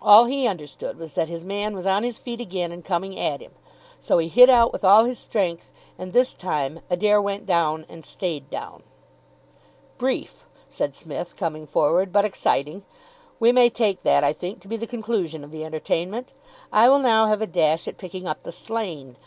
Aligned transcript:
All 0.00 0.24
he 0.24 0.46
understood 0.48 0.96
was 0.96 1.12
that 1.12 1.28
his 1.28 1.44
man 1.44 1.76
was 1.76 1.84
on 1.84 2.02
his 2.02 2.18
feet 2.18 2.40
again 2.40 2.72
and 2.72 2.82
coming 2.82 3.18
at 3.20 3.42
him, 3.42 3.50
so 3.98 4.16
he 4.16 4.26
hit 4.26 4.48
out 4.48 4.72
with 4.72 4.84
all 4.86 5.04
his 5.04 5.18
strength; 5.18 5.70
and 5.98 6.14
this 6.14 6.32
time 6.32 6.80
Adair 6.88 7.20
went 7.20 7.44
down 7.44 7.84
and 7.86 8.02
stayed 8.02 8.48
down. 8.48 8.82
"Brief," 9.98 10.46
said 10.70 10.96
Psmith, 10.96 11.36
coming 11.36 11.66
forward, 11.66 12.10
"but 12.10 12.24
exciting. 12.24 12.86
We 13.38 13.52
may 13.52 13.68
take 13.68 14.02
that, 14.02 14.24
I 14.24 14.32
think, 14.32 14.60
to 14.60 14.68
be 14.68 14.78
the 14.78 14.86
conclusion 14.86 15.44
of 15.44 15.50
the 15.50 15.66
entertainment. 15.66 16.32
I 16.72 16.88
will 16.88 16.98
now 16.98 17.26
have 17.26 17.42
a 17.42 17.46
dash 17.46 17.86
at 17.86 17.98
picking 17.98 18.26
up 18.26 18.44
the 18.44 18.52
slain. 18.52 19.18